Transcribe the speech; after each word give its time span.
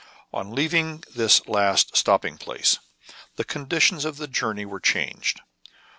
On 0.33 0.51
leaving 0.51 1.03
this 1.15 1.47
last 1.47 1.95
stopping 1.95 2.39
place, 2.39 2.79
the 3.35 3.45
condi 3.45 3.79
tions 3.79 4.03
of 4.03 4.17
the 4.17 4.27
journey 4.27 4.65
were 4.65 4.79
changed. 4.79 5.41